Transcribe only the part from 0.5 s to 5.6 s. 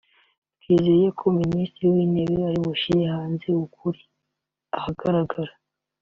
Twizeye ko Minisitiri w’Intebe aribushyire ukuri ahagaragara